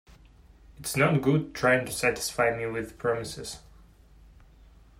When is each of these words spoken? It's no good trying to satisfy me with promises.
It's 0.79 0.95
no 0.97 1.19
good 1.19 1.53
trying 1.53 1.85
to 1.85 1.91
satisfy 1.91 2.49
me 2.57 2.65
with 2.65 2.97
promises. 2.97 3.59